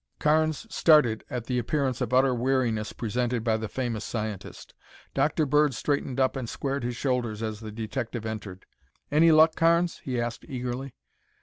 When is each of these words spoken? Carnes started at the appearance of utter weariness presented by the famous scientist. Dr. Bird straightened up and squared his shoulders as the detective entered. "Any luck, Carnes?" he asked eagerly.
Carnes 0.17 0.65
started 0.73 1.23
at 1.29 1.45
the 1.45 1.59
appearance 1.59 2.01
of 2.01 2.11
utter 2.11 2.33
weariness 2.33 2.91
presented 2.91 3.43
by 3.43 3.55
the 3.55 3.67
famous 3.69 4.03
scientist. 4.03 4.73
Dr. 5.13 5.45
Bird 5.45 5.75
straightened 5.75 6.19
up 6.19 6.35
and 6.35 6.49
squared 6.49 6.83
his 6.83 6.95
shoulders 6.95 7.43
as 7.43 7.59
the 7.59 7.71
detective 7.71 8.25
entered. 8.25 8.65
"Any 9.11 9.31
luck, 9.31 9.53
Carnes?" 9.53 9.99
he 9.99 10.19
asked 10.19 10.43
eagerly. 10.49 10.95